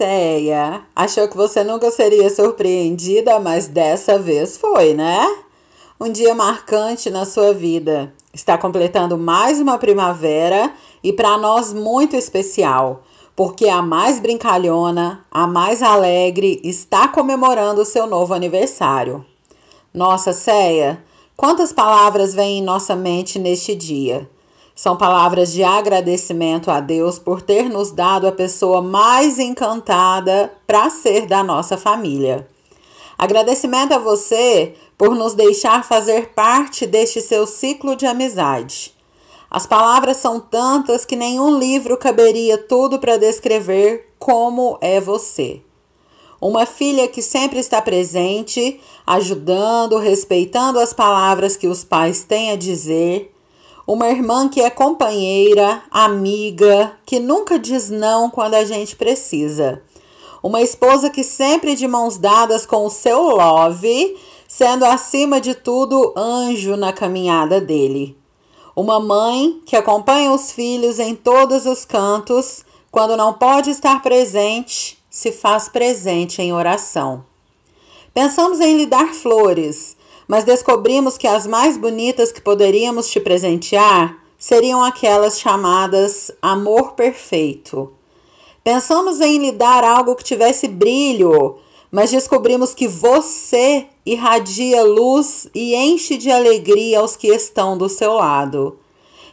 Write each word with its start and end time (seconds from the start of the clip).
Ceia? 0.00 0.80
Achou 0.96 1.28
que 1.28 1.36
você 1.36 1.62
nunca 1.62 1.90
seria 1.90 2.30
surpreendida, 2.30 3.38
mas 3.38 3.68
dessa 3.68 4.18
vez 4.18 4.56
foi, 4.56 4.94
né? 4.94 5.20
Um 6.00 6.10
dia 6.10 6.34
marcante 6.34 7.10
na 7.10 7.26
sua 7.26 7.52
vida. 7.52 8.10
Está 8.32 8.56
completando 8.56 9.18
mais 9.18 9.60
uma 9.60 9.76
primavera 9.76 10.72
e 11.04 11.12
para 11.12 11.36
nós 11.36 11.74
muito 11.74 12.16
especial, 12.16 13.02
porque 13.36 13.68
a 13.68 13.82
mais 13.82 14.18
brincalhona, 14.18 15.22
a 15.30 15.46
mais 15.46 15.82
alegre, 15.82 16.62
está 16.64 17.06
comemorando 17.06 17.82
o 17.82 17.86
seu 17.86 18.06
novo 18.06 18.32
aniversário. 18.32 19.22
Nossa, 19.92 20.32
Ceia, 20.32 21.04
quantas 21.36 21.74
palavras 21.74 22.32
vêm 22.32 22.60
em 22.60 22.62
nossa 22.62 22.96
mente 22.96 23.38
neste 23.38 23.74
dia? 23.74 24.26
São 24.82 24.96
palavras 24.96 25.52
de 25.52 25.62
agradecimento 25.62 26.70
a 26.70 26.80
Deus 26.80 27.18
por 27.18 27.42
ter 27.42 27.68
nos 27.68 27.92
dado 27.92 28.26
a 28.26 28.32
pessoa 28.32 28.80
mais 28.80 29.38
encantada 29.38 30.54
para 30.66 30.88
ser 30.88 31.26
da 31.26 31.44
nossa 31.44 31.76
família. 31.76 32.48
Agradecimento 33.18 33.92
a 33.92 33.98
você 33.98 34.74
por 34.96 35.14
nos 35.14 35.34
deixar 35.34 35.84
fazer 35.84 36.30
parte 36.30 36.86
deste 36.86 37.20
seu 37.20 37.46
ciclo 37.46 37.94
de 37.94 38.06
amizade. 38.06 38.94
As 39.50 39.66
palavras 39.66 40.16
são 40.16 40.40
tantas 40.40 41.04
que 41.04 41.14
nenhum 41.14 41.58
livro 41.58 41.98
caberia 41.98 42.56
tudo 42.56 42.98
para 42.98 43.18
descrever 43.18 44.14
como 44.18 44.78
é 44.80 44.98
você. 44.98 45.60
Uma 46.40 46.64
filha 46.64 47.06
que 47.06 47.20
sempre 47.20 47.58
está 47.58 47.82
presente, 47.82 48.80
ajudando, 49.06 49.98
respeitando 49.98 50.78
as 50.78 50.94
palavras 50.94 51.54
que 51.54 51.68
os 51.68 51.84
pais 51.84 52.24
têm 52.24 52.52
a 52.52 52.56
dizer 52.56 53.30
uma 53.92 54.08
irmã 54.08 54.48
que 54.48 54.60
é 54.60 54.70
companheira, 54.70 55.82
amiga, 55.90 56.92
que 57.04 57.18
nunca 57.18 57.58
diz 57.58 57.90
não 57.90 58.30
quando 58.30 58.54
a 58.54 58.64
gente 58.64 58.94
precisa. 58.94 59.82
Uma 60.40 60.62
esposa 60.62 61.10
que 61.10 61.24
sempre 61.24 61.74
de 61.74 61.88
mãos 61.88 62.16
dadas 62.16 62.64
com 62.64 62.86
o 62.86 62.90
seu 62.90 63.20
love, 63.20 64.16
sendo 64.46 64.84
acima 64.84 65.40
de 65.40 65.56
tudo 65.56 66.14
anjo 66.16 66.76
na 66.76 66.92
caminhada 66.92 67.60
dele. 67.60 68.16
Uma 68.76 69.00
mãe 69.00 69.60
que 69.66 69.74
acompanha 69.74 70.30
os 70.30 70.52
filhos 70.52 71.00
em 71.00 71.16
todos 71.16 71.66
os 71.66 71.84
cantos, 71.84 72.64
quando 72.92 73.16
não 73.16 73.32
pode 73.32 73.70
estar 73.70 74.00
presente, 74.02 75.02
se 75.10 75.32
faz 75.32 75.68
presente 75.68 76.40
em 76.40 76.52
oração. 76.52 77.24
Pensamos 78.14 78.60
em 78.60 78.76
lhe 78.76 78.86
dar 78.86 79.12
flores, 79.12 79.96
mas 80.30 80.44
descobrimos 80.44 81.18
que 81.18 81.26
as 81.26 81.44
mais 81.44 81.76
bonitas 81.76 82.30
que 82.30 82.40
poderíamos 82.40 83.10
te 83.10 83.18
presentear 83.18 84.16
seriam 84.38 84.80
aquelas 84.80 85.40
chamadas 85.40 86.30
amor 86.40 86.92
perfeito. 86.92 87.92
Pensamos 88.62 89.20
em 89.20 89.38
lhe 89.38 89.50
dar 89.50 89.82
algo 89.82 90.14
que 90.14 90.22
tivesse 90.22 90.68
brilho, 90.68 91.58
mas 91.90 92.12
descobrimos 92.12 92.72
que 92.72 92.86
você 92.86 93.88
irradia 94.06 94.84
luz 94.84 95.48
e 95.52 95.74
enche 95.74 96.16
de 96.16 96.30
alegria 96.30 97.00
aos 97.00 97.16
que 97.16 97.26
estão 97.26 97.76
do 97.76 97.88
seu 97.88 98.12
lado. 98.12 98.78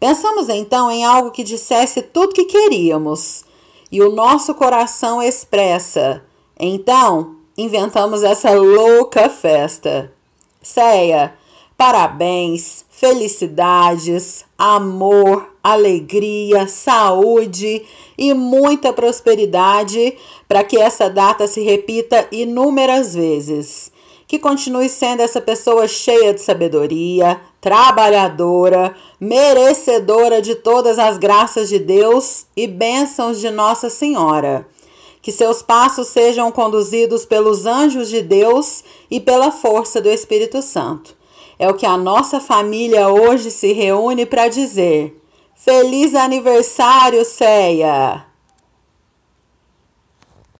Pensamos 0.00 0.48
então 0.48 0.90
em 0.90 1.04
algo 1.04 1.30
que 1.30 1.44
dissesse 1.44 2.02
tudo 2.02 2.34
que 2.34 2.46
queríamos, 2.46 3.44
e 3.92 4.02
o 4.02 4.10
nosso 4.10 4.54
coração 4.54 5.22
expressa. 5.22 6.20
Então, 6.58 7.36
inventamos 7.56 8.24
essa 8.24 8.50
louca 8.50 9.28
festa. 9.28 10.12
Ceia, 10.62 11.32
parabéns, 11.74 12.84
felicidades, 12.90 14.44
amor, 14.58 15.54
alegria, 15.64 16.66
saúde 16.68 17.82
e 18.18 18.34
muita 18.34 18.92
prosperidade 18.92 20.18
para 20.46 20.62
que 20.62 20.76
essa 20.76 21.08
data 21.08 21.46
se 21.46 21.62
repita 21.62 22.28
inúmeras 22.30 23.14
vezes. 23.14 23.90
Que 24.28 24.38
continue 24.38 24.90
sendo 24.90 25.22
essa 25.22 25.40
pessoa 25.40 25.88
cheia 25.88 26.34
de 26.34 26.42
sabedoria, 26.42 27.40
trabalhadora, 27.58 28.94
merecedora 29.18 30.42
de 30.42 30.54
todas 30.56 30.98
as 30.98 31.16
graças 31.16 31.70
de 31.70 31.78
Deus 31.78 32.44
e 32.54 32.66
bênçãos 32.66 33.40
de 33.40 33.48
Nossa 33.48 33.88
Senhora 33.88 34.66
que 35.22 35.30
seus 35.30 35.62
passos 35.62 36.08
sejam 36.08 36.50
conduzidos 36.50 37.26
pelos 37.26 37.66
anjos 37.66 38.08
de 38.08 38.22
Deus 38.22 38.82
e 39.10 39.20
pela 39.20 39.50
força 39.50 40.00
do 40.00 40.08
Espírito 40.08 40.62
Santo. 40.62 41.14
É 41.58 41.68
o 41.68 41.74
que 41.74 41.84
a 41.84 41.96
nossa 41.96 42.40
família 42.40 43.08
hoje 43.08 43.50
se 43.50 43.72
reúne 43.72 44.24
para 44.24 44.48
dizer. 44.48 45.20
Feliz 45.54 46.14
aniversário, 46.14 47.22
Ceia! 47.24 48.29